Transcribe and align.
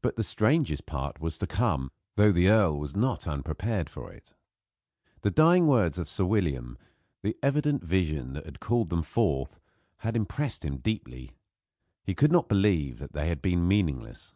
But 0.00 0.16
the 0.16 0.22
strangest 0.22 0.86
part 0.86 1.20
was 1.20 1.36
to 1.36 1.46
come; 1.46 1.92
though 2.16 2.32
the 2.32 2.48
earl 2.48 2.80
was 2.80 2.96
not 2.96 3.26
unprepared 3.28 3.90
for 3.90 4.10
it. 4.10 4.32
The 5.20 5.30
dying 5.30 5.66
words 5.66 5.98
of 5.98 6.08
Sir 6.08 6.24
William 6.24 6.78
the 7.20 7.36
evident 7.42 7.84
vision 7.84 8.32
that 8.32 8.46
had 8.46 8.58
called 8.58 8.88
them 8.88 9.02
forth 9.02 9.60
had 9.98 10.16
impressed 10.16 10.64
him 10.64 10.78
deeply. 10.78 11.32
He 12.04 12.14
could 12.14 12.32
not 12.32 12.48
believe 12.48 13.06
they 13.12 13.28
had 13.28 13.42
been 13.42 13.68
meaningless. 13.68 14.34